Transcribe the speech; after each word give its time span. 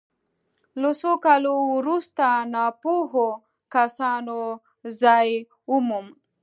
له 0.81 0.89
څو 0.99 1.11
کالو 1.25 1.55
وروسته 1.77 2.25
ناپوهو 2.53 3.27
کسانو 3.75 4.39
ځای 5.01 5.29
وموند. 5.71 6.11